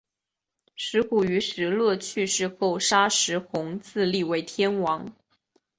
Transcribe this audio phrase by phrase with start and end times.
[0.75, 5.13] 石虎于石勒去世后杀石弘自立为天王。